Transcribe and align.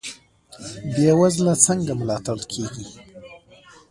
بې 0.93 1.11
وزله 1.19 1.53
څنګه 1.65 1.91
ملاتړ 1.99 2.37
کیږي؟ 2.51 2.85